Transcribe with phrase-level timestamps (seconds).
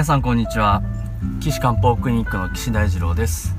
[0.00, 0.82] 皆さんこんにちは。
[1.40, 3.54] 岸漢方クリニックの岸大二郎です。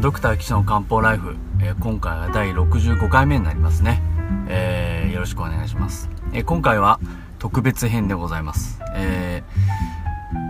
[0.00, 1.34] ドクター岸の漢方ライフ。
[1.60, 4.00] え今回は第65回目になりますね、
[4.48, 6.08] えーよろしくお願いします。
[6.32, 7.00] え今回は
[7.40, 9.42] 特別編でございます、え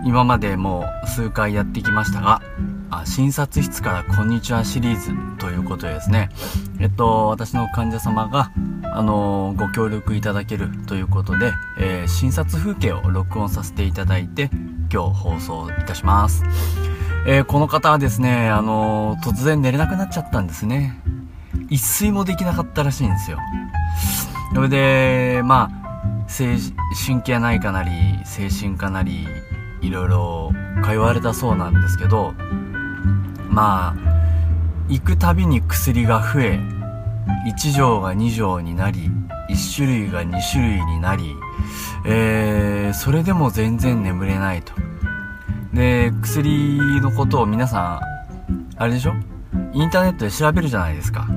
[0.05, 2.43] ー今までもう数回やってきましたが
[2.91, 6.29] あ診察室からこんにちはシリーズということでですね。
[6.79, 8.51] えっと私の患者様が
[8.83, 14.49] あのご協力いただけるということで、えー診察風景を録音させていただいて
[14.91, 16.43] 今日放送いたします、
[17.25, 20.99] えーこの方はですねあの突然寝れなくなっちゃったんですね。
[21.69, 23.39] 一睡もできなかったらしいんですよ。
[24.53, 26.57] それでまあ精
[27.07, 27.91] 神経内科なり
[28.25, 29.27] 精神科なり
[29.81, 30.51] いろいろ
[30.83, 32.33] 通われたそうなんですけど
[33.49, 34.13] まあ
[34.89, 36.59] 行くたびに薬が増え
[37.47, 39.09] 1錠が2錠になり
[39.49, 41.35] 1種類が2種類になり、
[42.05, 44.73] えーそれでも全然眠れないと。
[45.73, 48.01] で薬のことを皆さん
[48.77, 49.13] あれでしょ？
[49.73, 51.27] インターネットで調べるじゃないですか。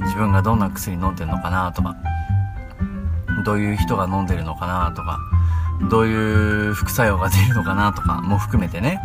[0.00, 1.96] 自分がどんな薬飲んでるのかなとか。
[3.44, 5.18] どういう人が飲んでるのかなとか。
[5.90, 9.00] どういう副作用が出るのかなとかも含めてね。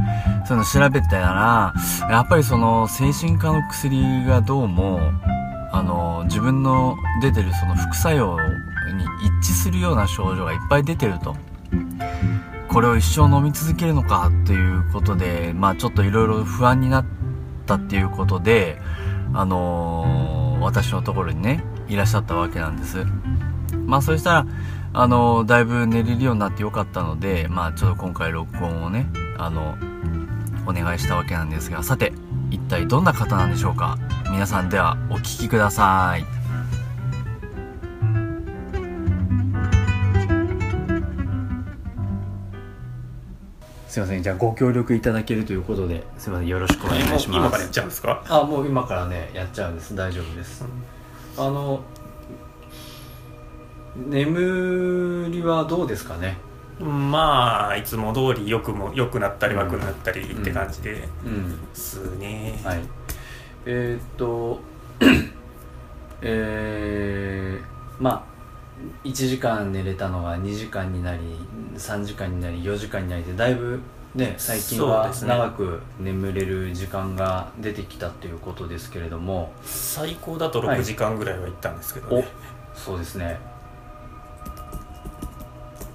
[0.45, 1.73] そういうの調べてたら
[2.09, 4.99] やっぱりその精神科の薬がどうも
[5.71, 9.03] あの自分の出てるその副作用に
[9.41, 11.35] 一致するような症状がいっぱい出てると。
[12.69, 17.05] これを一生飲み続けるのかということでまあちょっといろいろ不安になっ
[17.65, 18.81] たっていうことで
[19.33, 23.05] あの私のところにねいらっしゃったわけなんです。
[23.85, 24.45] まあそしたら
[24.93, 29.77] あのだいぶ寝れるようになってよかったのでまあちょっと今回録音をねあの
[30.65, 32.13] お願いしたわけなんですがさて
[32.51, 33.97] 一体どんな方なんでしょうか？
[34.31, 36.25] 皆さんではお聞きください。
[43.87, 44.23] すいません。
[44.23, 46.47] じゃあご協力いただけるということですいません。
[46.47, 47.25] よろしくお願いします。
[47.27, 48.23] 今からやっちゃうんですか？
[48.29, 49.95] あもう今からねやっちゃうんです。
[49.95, 50.65] 大丈夫です、
[51.37, 51.81] あの
[54.07, 56.37] 眠りはどうですかね？
[56.79, 61.59] まあいつも通りよくも良くなったりうん悪くなったりって感じでうん。
[61.73, 62.79] すね、はい
[63.65, 64.59] えーっと
[66.21, 68.31] えー、まあ
[69.03, 71.21] 1時間寝れたのが2時間になり
[71.75, 73.79] 3時間になり4時間になりでだいぶ
[74.15, 79.51] ね最近は長く眠れる時間が出てきたということですけれども。
[79.63, 80.79] 最高だとはい。
[80.79, 82.27] 6時間ぐらいは行ったんですけどおね、
[82.73, 83.39] そうですね。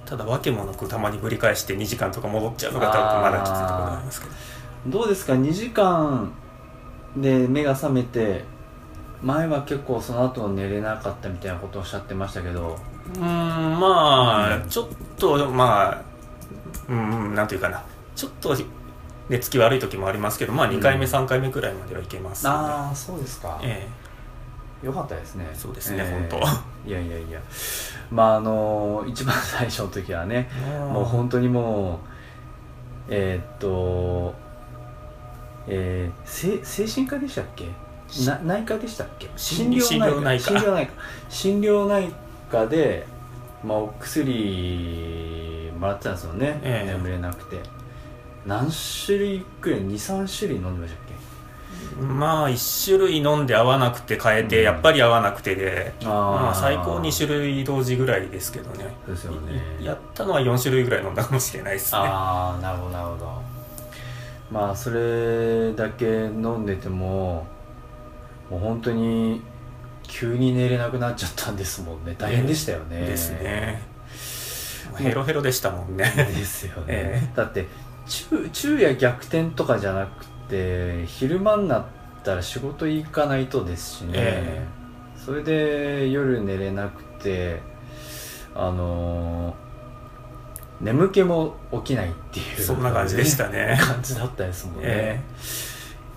[0.05, 4.33] ただ訳もなくたまにぶり返して2時間とか戻っちゃうのが多分まだきついところりますけど。
[4.99, 6.31] どうですか？2時間
[7.21, 8.43] で目が覚めて
[9.23, 12.77] 前は結構その後寝れなかったみたいなことをおっしゃってましたけど。
[13.15, 16.01] うーんまあ、うんちょっとまあ
[16.89, 17.83] うんなんていうかな。
[18.15, 18.55] ちょっと
[19.29, 21.11] 寝つき悪い時もありますけどまあ2回目、うん。
[21.11, 23.59] 3回目くらいまではいけます、ね、ああそうですか。
[23.63, 23.87] え
[24.83, 25.49] よかったですね。
[25.53, 26.39] そうですねえ本
[26.85, 27.41] いやいやいや。
[28.11, 31.97] まああの一番最初の時はねえもう本当にもう
[33.09, 34.35] えーっと
[35.67, 36.27] えー、
[36.63, 37.65] せ精神科でしたっけ？
[38.25, 39.29] な内科でしたっけ？
[39.35, 40.45] 心心療内科。
[40.51, 40.93] 心療内科。
[41.29, 42.09] 心療内
[42.51, 43.05] 科で、
[43.63, 46.91] まあ、お薬もらってたんですよね、ええ。
[46.93, 47.57] 眠れなくて。
[48.45, 48.69] 何
[49.05, 52.01] 種類くらい23種類飲んでましたっけ？
[52.01, 54.63] まあ1種類飲んで合わなくて変えて、うん。
[54.63, 56.09] やっぱり合わなくてであー。
[56.09, 58.95] まあ、最高2種類同時ぐらいですけどね。
[59.05, 59.61] ですよね。
[59.81, 61.99] いやったのは4種類ぐらい飲んだかもしれないですね。
[62.01, 63.41] ああなるほどなるほど
[64.51, 67.45] まあそれだけ飲んでても
[68.49, 69.41] もう本当に
[70.03, 72.15] 急に寝れなくなっちゃったんですもんね。
[72.17, 73.01] 大変でしたよね。
[73.01, 73.81] ですね。
[74.97, 76.11] ヘロヘロでしたもんね。
[76.15, 77.67] ですよね、えだって
[78.05, 81.85] 昼昼夜逆転とかじゃなくて昼間になっ
[82.23, 84.65] たら仕事行かないとですしね、え。
[85.17, 87.61] それで夜寝れなくて
[88.55, 89.66] あのー
[90.79, 92.61] 眠気も起きないっていう。
[92.61, 93.77] そんな感じでしたね。
[93.81, 95.21] 感じだったですもんね、え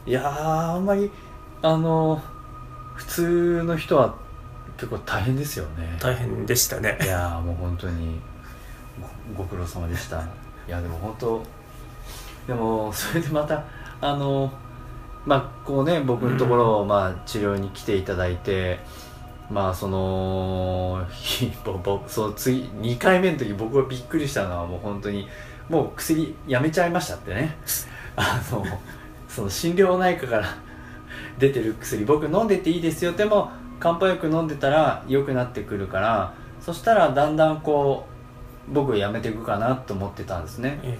[0.07, 1.11] いやーあんまり
[1.62, 2.23] あの
[2.95, 4.15] 普通の人は
[4.77, 5.97] 結構大変ですよね。
[6.01, 6.99] 大変でしたね。
[7.03, 8.21] いやーもう本当に
[9.35, 10.21] ごご苦労様でした。
[10.69, 11.43] いやでも本当
[12.47, 13.65] でもそれでまた
[14.01, 14.53] あの
[15.27, 18.81] まあこうね僕のところを、まあ、治療に来ていただいて
[19.50, 25.29] まあそのひぼぼそう次2回目の時僕がびっくりしたのはもう本当に
[25.69, 27.56] もう薬やめちゃいましたってね。
[28.17, 28.64] あの
[29.29, 30.44] その心療内科から
[31.38, 33.12] 出てる薬僕飲んでていいですよ。
[33.12, 38.06] でも漢方薬飲んでたら良くなってくるからそしたらだんだんこ
[38.69, 40.81] う僕やめていくかなと思ってたんですね。
[40.82, 40.99] え。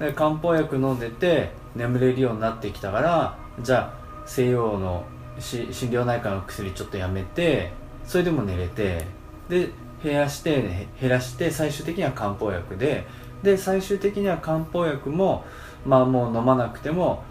[0.00, 5.04] で漢方薬飲んでて眠れるようになってきたからじゃあ西洋の
[5.38, 7.72] し心療内科の薬ちょっとやめて
[8.04, 9.04] それでも寝れて
[9.48, 9.70] で
[10.02, 13.06] 減らしてへ減らして最終的には漢方薬で
[13.42, 15.44] で最終的には漢方薬も
[15.84, 17.22] まあもう飲まなくても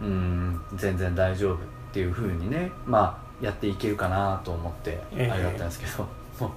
[0.00, 1.58] うん全然大丈夫っ
[1.92, 5.30] ていうふうにねまあやっていけるかなと思ってあえ。
[5.32, 6.06] えれだったんですけど、
[6.46, 6.52] も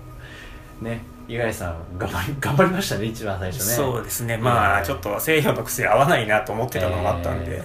[0.82, 3.64] うね五十嵐さん頑張り 頑張りましたね一番最初ね。
[3.64, 4.38] そうですね。
[4.38, 7.64] まええあちょっと西洋の薬合わないなと思ってたのもあったんで、え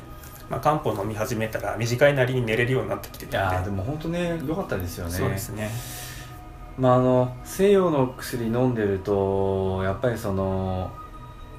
[0.50, 3.54] まあ、漢方飲み始めたら短いなりに寝れるようになってきていたんで。
[3.56, 5.12] やーでも本当ね良かったですよね。
[5.12, 5.70] そうですね。
[6.76, 10.90] まああの西洋の薬飲んでるとやっぱりその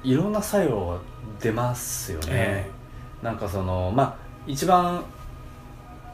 [0.04, 1.00] いろんな作用
[1.40, 2.70] 出ますよね、え
[3.22, 4.16] なんかそのまあ
[4.46, 5.04] 一番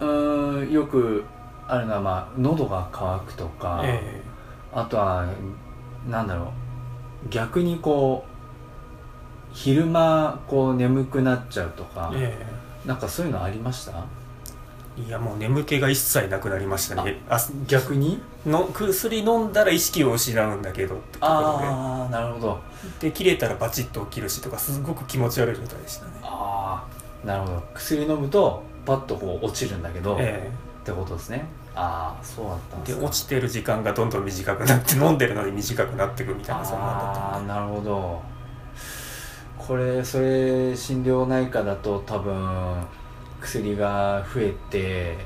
[0.01, 1.25] うーんよく
[1.67, 4.23] あるのはまあ喉が渇くとか、え
[4.73, 5.27] あとは
[6.09, 6.53] なんだろ
[7.27, 12.58] う逆にこう昼間こう眠くなっちゃうとか、え
[12.89, 13.93] なんかそういうのありました？
[14.99, 17.21] えいやもう眠気が一切なくなりましたね。
[17.29, 17.39] あ
[17.69, 18.21] 逆に？
[18.47, 22.61] の薬飲んだら意識を失うんだけどってところああなるほど。
[22.99, 26.13] でで切れたらバチッと起きるしとかすごく気持ち悪い状態でしたね。
[26.23, 26.85] あ
[27.23, 27.63] あなるほど。
[27.75, 30.51] 薬飲むとパッとこう落ちるんだけど、え
[30.81, 31.47] ってことですね。
[31.75, 38.23] ああそうだったんえでかです落ちてる時間がどんどん短くなって飲んでるのに短くなっていくみたいなそんなんだったああなるほど
[39.59, 42.87] これそれ心療内科だと多分
[43.41, 45.17] 薬が増えて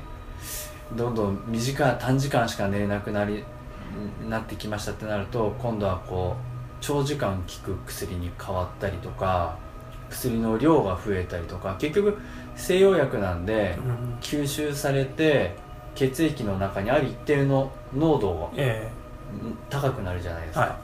[0.95, 3.43] どんどん短い短時間しか寝れなくなり
[4.27, 9.57] なってきましたってなると今度はこう長時間効く薬に変わったりとか
[10.09, 12.17] 薬の量が増えたりとか結局
[12.55, 14.17] 西洋薬なんでうん。
[14.19, 15.55] 吸収されて
[15.95, 18.89] 血液の中にある一定の濃度がえ
[19.69, 20.77] 高くなるじゃないですか、は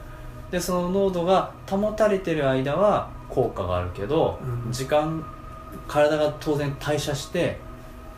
[0.50, 4.72] でその濃度が保たれてる間は効果があるけど、うん。
[4.72, 5.24] 時間
[5.88, 7.58] 体が当然代謝して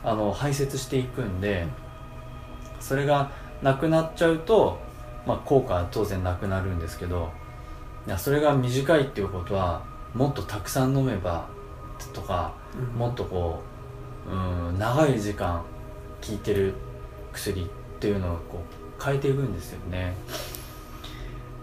[0.02, 1.66] あの排泄していくんで
[2.80, 3.30] それが
[3.62, 4.78] なくなっちゃうと、
[5.26, 7.30] まあ、効果は当然なくなるんですけど
[8.06, 11.48] いやそれが短いっていうことはもっとたくさん飲めば
[12.12, 12.98] とかうん。
[12.98, 13.62] もっとこ
[14.28, 15.62] ううん長い時間
[16.26, 16.74] 効いてる
[17.32, 17.66] 薬っ
[18.00, 18.62] ていうのをこ
[18.98, 20.14] う変えていくんですよね。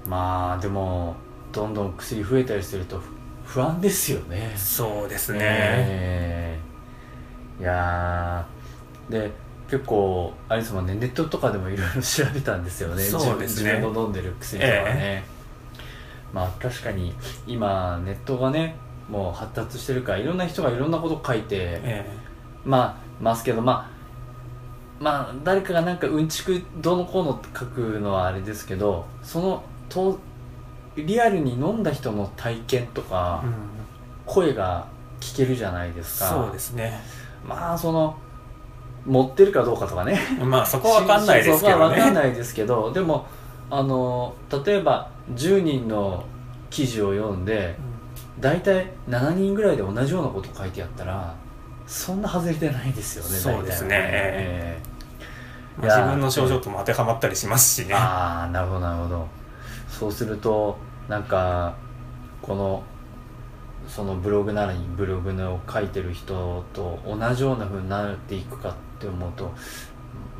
[0.05, 1.15] まあでも
[1.51, 3.01] どんどん薬増えたりすると
[3.49, 4.53] 不不安ですよね。
[4.55, 6.59] そうですね、え
[7.59, 9.11] えいやー。
[9.11, 9.31] で
[9.67, 13.03] 結構あれですもんねネットとかでもいろいろ調べたんですよね。
[13.03, 13.71] そうですね。
[13.73, 15.23] 自分の飲んでる薬とかね、
[16.31, 17.13] まあ確かに
[17.47, 18.75] 今ネットがね
[19.09, 21.47] もう発達してるからいろんな人がいろんなこと書いて
[21.83, 22.05] え
[22.63, 23.91] まあますけどま
[24.99, 30.19] あまあ誰かがなんかうんちくどうのこうの書くのはあれですけどそのと
[31.05, 33.53] リアルに飲んだ人の体験とえか、うん。
[34.25, 34.87] 声が
[35.19, 36.29] 聞けるじゃないですか。
[36.29, 36.99] そうですね。
[37.45, 38.17] まあその
[39.05, 40.19] 持ってるかどうかとかね。
[40.43, 43.25] まあそこは分かんないですけそこどは分かんねないですけどでも
[43.69, 44.33] あの
[44.65, 46.23] 例えば10人の
[46.69, 47.75] 記事を読んで
[48.39, 51.33] 大体7人ぐらいで同じようなこと書いてあったら
[51.87, 53.89] そんな外れてないですよねそうですね。
[53.91, 54.79] え
[55.77, 57.95] まあ自分の症状とも当てはまったりしますしね。
[57.95, 59.27] ああなるほどなるほど。
[59.89, 60.77] そうすると
[61.09, 61.75] なんか
[62.41, 62.83] この
[63.87, 69.51] そのブログならにブログの書いてる人と同じようなふうになっていくかって思うと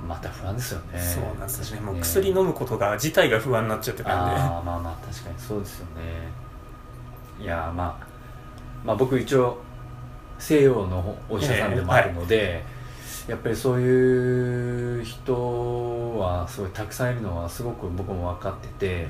[0.08, 1.00] また不安ですよね。
[1.00, 1.80] そうなんですね。
[1.82, 4.36] もう薬に飲むことが自体が不安になっちゃってたんで。
[4.36, 6.02] ああまあまあ確かにそうですよね。
[7.42, 8.08] いやーまあ
[8.86, 9.58] まあ僕一応
[10.38, 12.64] 西洋のお医者さんでもあるので、
[13.28, 19.08] やっぱりそういう人はすごいたくさんいるのはすごく僕も分かってて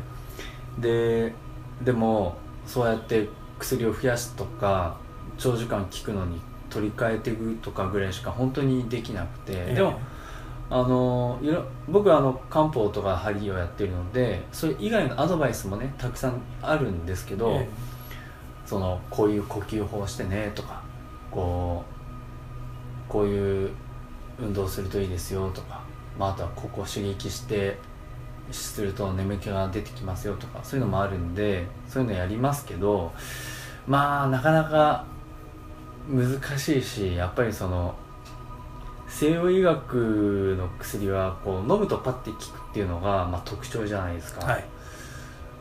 [0.80, 1.34] で
[1.82, 4.98] でもそうやって薬を増やすとか
[5.38, 9.76] 長時間効くのに取り替えていくとかぐらいしか本当にできなくて、ええ。
[9.76, 10.00] でも
[10.72, 11.40] あの
[11.88, 17.68] 僕はあの漢方とか針をやってるのでそれ以外のアドバイスもねたくさんあるんですけど、え
[18.68, 20.84] そのこういう呼吸法をしてねとか
[21.32, 21.84] こ
[23.08, 23.72] うこういう
[24.40, 25.82] 運動するといいですよとか、
[26.20, 27.78] まあ、あとはここを刺激して
[28.52, 33.12] すると眠気が出てきますよとかそういうのもあるんでそういうのやりますけど
[33.88, 35.06] まあなかなか
[36.10, 37.96] 難しいしやっぱりその
[39.08, 42.42] 西洋医学の薬はこう飲むとパッて効く
[42.72, 44.46] っていうのが、まあ、特徴じゃないですか。
[44.46, 44.66] はい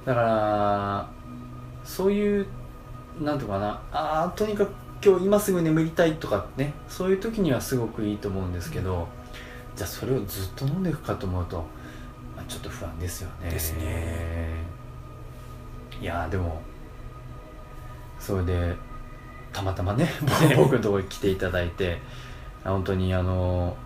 [0.04, 1.08] だから
[1.84, 2.46] そういう
[3.20, 4.72] なんとかなあーとにかく
[5.04, 9.06] 今日今すぐ眠りたいとかねそういう時にはすごくいいと思うんですけど、
[9.76, 11.64] じゃあそれをずっと飲んでいくかと思うと、
[12.38, 13.50] まあ、ちょっと不安ですよね。
[13.50, 14.62] ですね。
[16.00, 16.62] いやーでも
[18.20, 18.76] それで
[19.52, 20.08] たまたまね
[20.56, 22.00] 僕のところに来ていただいて
[22.62, 23.76] 本当にあの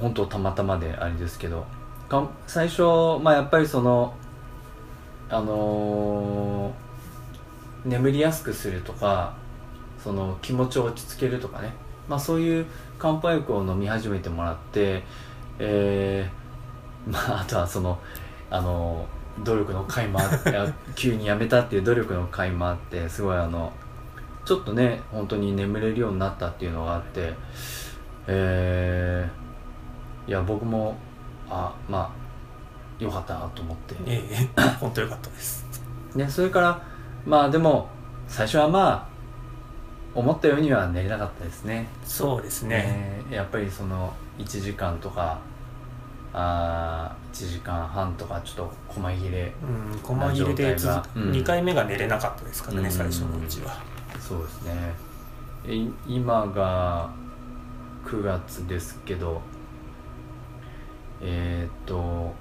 [0.00, 1.64] 本当たまたまであれですけど
[2.08, 2.82] か最初
[3.22, 4.14] まあやっぱりその
[5.30, 9.34] あのー眠りやすくするとか
[10.02, 11.72] その気持ちを落ち着けるとかね、
[12.08, 12.66] まあ、そういう
[12.98, 15.04] 漢方薬を飲み始めてもらって、
[15.60, 16.45] えー
[17.06, 17.98] まあ、あとはその、
[18.50, 23.72] あのー努力の甲斐もあってあ急にやめたっていう努力の甲斐もあってすごいあの
[24.44, 27.34] ちょっとね本当に眠れるようになったっていうのがあって
[28.28, 30.96] えーいや僕も
[31.48, 32.12] あま
[33.00, 33.94] あよかったなと思って。
[34.06, 35.66] ええ本当よかったです。
[36.14, 36.82] ね、それから
[37.26, 37.88] まあでも
[38.26, 39.08] 最初はまあ
[40.14, 41.86] 思ったようには寝れなかったですね。
[42.04, 45.38] そうですね、ねやっぱりその1時間とか
[46.32, 50.78] あー1時間半とかちょっと細切れうん細切れでうん。
[51.32, 52.90] 2回目が寝れなかったですからね、うん。
[52.90, 53.76] 最初のうちは。
[54.20, 54.94] そうですね。
[55.66, 57.10] え今が
[58.04, 59.40] 9月ですけど
[61.20, 62.34] えーっと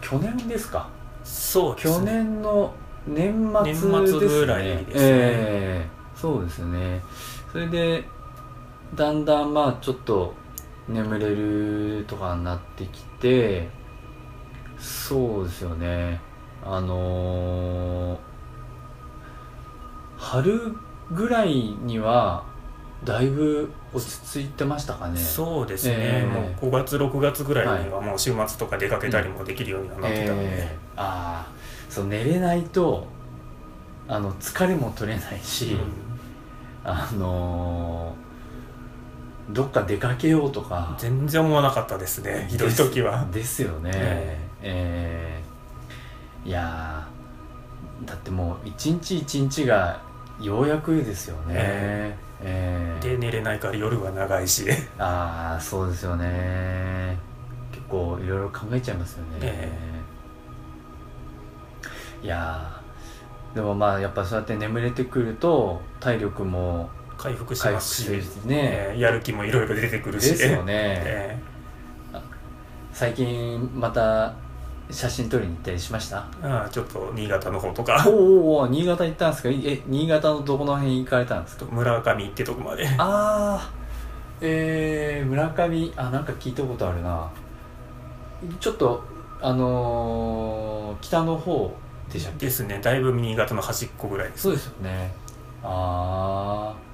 [0.00, 0.88] 去年ですか？
[1.24, 1.94] そうですね。
[1.96, 2.72] 去年の
[3.06, 3.92] 年末ですね。
[4.00, 4.92] 年末ぐらいですね。
[4.94, 7.02] ええそうですね。
[7.52, 8.04] それで
[8.94, 10.32] だんだんまあちょっと
[10.88, 13.68] 眠れるとかになってきて
[14.78, 16.20] そうですよね。
[16.64, 18.18] あのー
[20.18, 20.74] 春
[21.12, 22.44] ぐらいには
[23.04, 25.18] だいぶ落ち着いてましたかね。
[25.18, 26.26] そうですね、ええ。
[26.26, 30.78] もう5月6月ぐらいにはもう週末とか出かけたりもできるようにはなってたので、ええ。
[30.96, 31.52] ああ
[31.90, 33.06] そう寝れないと
[34.08, 35.80] あの疲れも取れないし、うん。
[36.82, 38.25] あのー
[39.50, 40.96] どっか出かけようとか。
[40.98, 43.26] 全然思わなかったですねひどい時は。
[43.32, 43.90] ですよね。
[43.94, 45.42] ええ。
[46.44, 50.00] えいやーだってもう一日一日が
[50.40, 51.54] ようやくですよね。
[51.54, 52.98] ええ。
[53.02, 54.64] えで寝れないから夜は長いし。
[54.98, 57.18] ああそうですよね。
[57.72, 59.72] 結構いろいろ考えちゃいますよね、え。
[62.22, 68.08] いやーでもまあやっぱそうやって眠れてくると体力も回復しますし、
[68.44, 68.56] ね、
[68.92, 70.30] ええやる気もいろいろ出てくるし。
[70.30, 70.64] ですよね、
[71.04, 71.38] え
[72.92, 74.32] 最近また
[74.90, 76.24] 写真撮りに行ったりしました？
[76.42, 78.04] えああちょっと新潟の方とか。
[78.06, 78.14] おー
[78.62, 79.48] お新潟行ったんですか？
[79.50, 81.64] え新潟のどこの辺行かれたんですか？
[81.70, 82.86] 村上ってとこまで。
[82.96, 83.70] ああ
[84.40, 87.28] えー、村上あなんか聞いたことあるな。
[88.60, 89.02] ちょっと
[89.42, 91.74] あのー、北の方
[92.12, 92.46] でしたっけ？
[92.46, 92.78] ですね。
[92.82, 94.42] だいぶ新潟の端っこぐらいです。
[94.44, 95.12] そうですよね。
[95.64, 96.85] ああ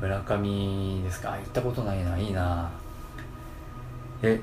[0.00, 1.32] 村上ですか？
[1.32, 2.70] あ行ったことないないいな。
[4.22, 4.40] え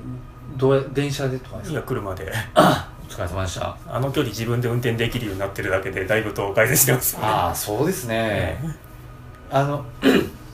[0.56, 1.72] どうや電車でとかですか？
[1.72, 2.32] いや車で。
[2.56, 3.76] お疲れ様でした。
[3.86, 7.14] あの距離自分で運転できるようになってるだけでだいぶと改善してます。
[7.14, 8.58] よねああそうですね。
[8.62, 8.74] え
[9.50, 9.84] あの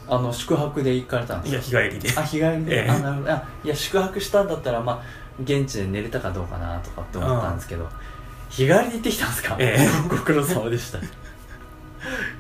[0.09, 1.80] あの宿泊で行かれたんえですか？
[1.80, 2.19] いや日帰りで。
[2.21, 2.90] あ日帰りで、ええ。
[2.90, 3.33] あなるほど。
[3.33, 5.02] あいや宿泊したんだったらまあ
[5.42, 7.88] 現地で寝れたかどうかなとかって思ったんですけど、
[8.50, 9.88] 日帰りで行ってきたんですか、ええ。
[10.09, 10.99] ご苦労様でした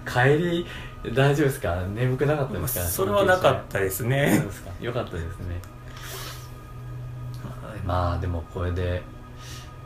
[0.06, 0.66] 帰り
[1.14, 1.76] 大丈夫ですか？
[1.94, 2.84] 眠くなかったですか？
[2.84, 4.70] それはなかったですそうねですか？
[4.80, 5.60] よかったですね。
[7.84, 9.02] まあでもこれで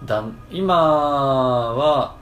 [0.04, 2.16] だん今は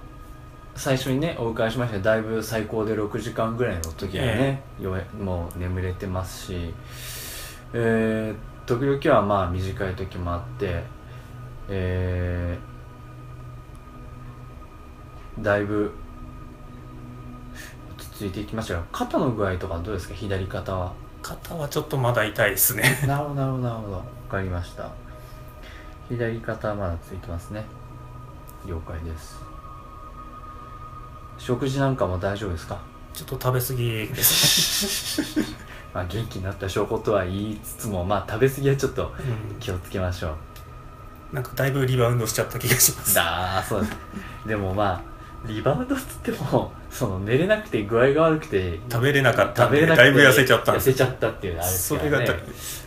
[0.75, 1.99] 最初にねお伺いしました。
[2.01, 6.75] だいぶ最高で6時間ぐらいの時はね、ようやもう眠れてますし
[7.75, 10.83] えー、時々はまあ短い時もあって
[11.69, 15.93] えー、だいぶ
[18.23, 20.15] 落ち着いていきましたが肩の具合とかどうですか？
[20.15, 20.93] 左肩は。
[21.23, 22.99] 肩はちょっとまだ痛いですね。
[23.07, 23.63] なるほどなるほど。
[23.65, 24.91] なるほどわかりました。
[26.09, 27.65] 左肩はまだついてますね。
[28.67, 29.37] 了解です。
[31.39, 32.81] 食事なんかも大丈夫ですか？
[33.15, 35.41] ちょっと食べ過ぎです。
[35.41, 35.47] ね
[35.95, 39.57] まあ元気になった証拠とは言いつつもまあ食べ過ぎはちょっとうん。
[39.61, 40.37] 気をつけましょ
[41.33, 41.35] う。
[41.35, 43.15] なんかだいぶリバウンドしちゃった気がします。
[43.15, 43.93] だーそうです。
[44.47, 45.12] でもまあ
[45.47, 50.81] リバウンドっつってもその寝れなくて具合が悪くて食べれなかったんでだいぶ痩せちゃったんで。
[50.81, 52.21] す痩せちゃったっていうのあれですそれが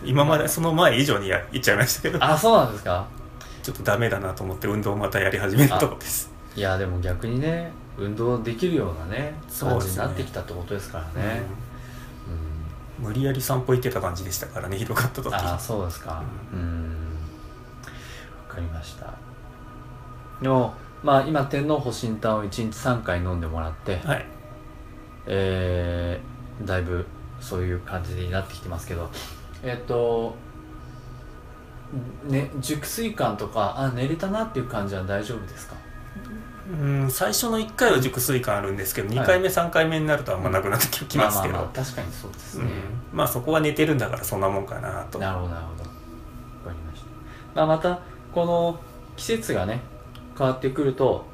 [0.03, 2.23] 今までその前以上にやいっちゃいましたけど。
[2.23, 3.05] あそうなんですか？
[3.61, 6.31] ちょっとダメだなと思って運動をまたやり始めたとこです。
[6.55, 9.89] いやでも逆にね運動できるようなね感そうですね。
[9.89, 11.41] じになってきたってことですからね、
[12.99, 16.23] う無理やり散歩行ってた感じでしたからねひどかった時ああそうですか。
[16.53, 16.95] うん。
[18.47, 19.13] わかりました。
[20.41, 20.73] でも
[21.05, 24.25] まあ今天皇保身炭を1日3回飲んでもらって、はい。
[25.27, 27.05] えー、だいぶ
[27.39, 29.09] そういう感じになってきてますけど
[29.63, 30.35] えっ、と
[32.25, 35.75] ね熟睡感とかあ寝れたなっていう感じは大丈夫ですか？
[36.71, 42.63] うん最初の1回は熟睡感あるんですけど2回目3回目になるとあんまなくなってきますけど、まあまあまあ確かにそうですね、
[43.11, 45.19] うん、まあそこは寝てるんだからそんなもんかなと。
[45.19, 45.81] なるほどなるほど。
[45.81, 45.91] わか
[46.71, 47.07] りました、
[47.55, 47.99] まあ、また
[48.33, 48.79] この
[49.15, 49.79] 季節がね
[50.37, 51.25] 変わってくると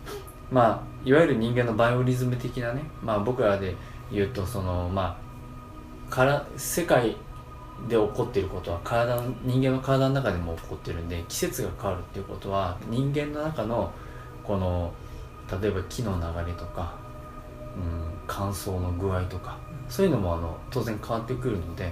[0.51, 3.75] まあいわゆる人間のバイオリズム的なねまあ僕らで
[4.12, 5.17] 言うとそのま
[6.10, 7.15] あから世界
[7.88, 13.91] で起こっていることは体人間の体の中でも起こってるんで季節が変わるっていうことは人間の中の
[14.43, 14.93] この
[15.62, 16.93] 例えば木の流れとか、
[17.75, 19.58] うん、乾燥の具合とか
[19.89, 21.91] そういうのもあの当然変わってくるので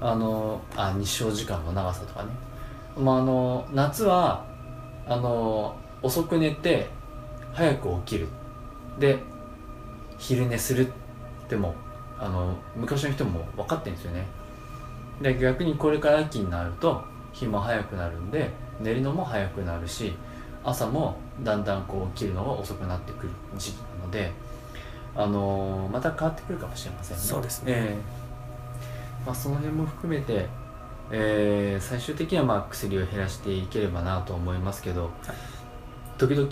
[0.00, 2.30] あのあ日照時間の長さとかね、
[2.96, 4.44] まあ、あの夏は
[5.06, 6.88] あの遅く寝て
[7.52, 8.28] 早く起きる。
[8.98, 9.18] で
[10.18, 10.90] 昼寝するっ
[11.48, 11.74] ても
[12.18, 14.26] あの昔の人も分かってるんですよね。
[15.22, 17.02] で逆にこれから秋になると
[17.32, 18.50] 日も早くなるんで
[18.80, 20.14] 寝るのも早くなるし
[20.64, 24.32] 朝もだんだんこう起きるのが遅くなってくる時期なので
[25.14, 27.22] あのまた変わってくるかもしれませんね。
[27.22, 27.72] そうですね。
[27.72, 28.18] ええ。
[29.26, 30.46] まあ、その辺も含めて、
[31.10, 35.10] えー最終的にはまあ薬を減らしていければなと思いますけど、
[36.18, 36.50] 時々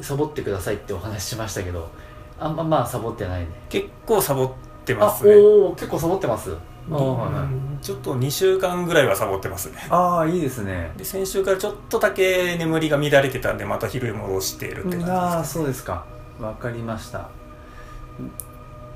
[0.00, 1.90] サボってくださいってお話ししましたけど
[2.38, 3.48] あんままあサボってないね。
[3.68, 4.52] 結構サボっ
[4.84, 5.34] てあますね。
[5.34, 6.50] おお結構サボってます？
[6.50, 7.78] うん。
[7.80, 9.70] ちょっと2週間ぐらいはサボってます。
[9.70, 10.92] ねああいいですね。
[10.96, 16.04] で先週からちょっとだけ眠りが乱れてたんでまた昼戻しているって感じですああそうですか。
[16.38, 17.30] わかりました。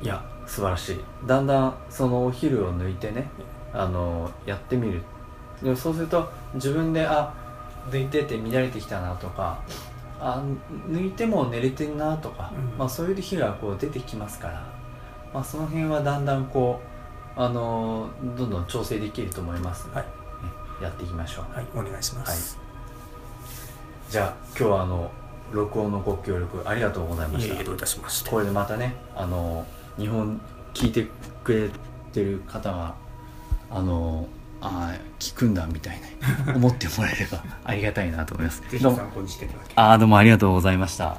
[0.02, 1.00] いや素晴らしい。
[1.26, 3.30] だんだんそのお昼を抜いてね
[3.72, 5.02] あのやってみる。
[5.62, 7.34] でもそうすると自分であ
[7.90, 9.62] 抜いてて乱れてきたなとか
[10.20, 10.42] あ
[10.88, 12.78] 抜いても寝れてんなとか、うん。
[12.78, 14.66] まあ、そういう日がこう出てきますから、
[15.32, 16.80] まあ、その辺はだんだんこ
[17.36, 20.06] うあのどんどん調整できると思いますので、はい。
[20.06, 20.12] ね
[20.82, 21.54] やっていきましょう。
[21.54, 22.58] はいお願いします、
[24.10, 25.10] じゃあ今日はあの
[25.52, 27.62] 録音のご協力ありがとうございました。
[27.62, 28.30] どういたしまして。
[28.30, 29.66] これでまたねあの
[29.98, 30.40] 日本
[30.74, 31.08] 聞いて
[31.44, 31.70] くれ
[32.12, 32.94] てる方が
[33.70, 34.26] あの
[34.62, 35.98] あー聞くんだみたい
[36.46, 38.62] な 思ってもらえればありがたいなと思います。
[38.82, 41.16] どうも参考にしていただけあーどうもありがとうございました。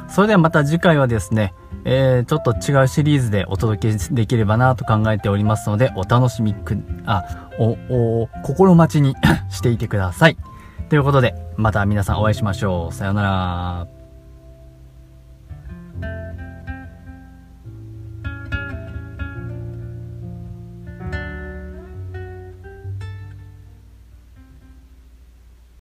[0.08, 1.54] それではまた次回はですね、
[1.86, 9.16] えー、ちょっと違うシリーズでお届けできればなと考えておりますので、お楽しみく、あ、お、お、心待ちに
[9.50, 10.38] していてください。
[10.90, 12.94] ということで、また皆さんお会いしましょう。
[12.94, 14.01] さようなら。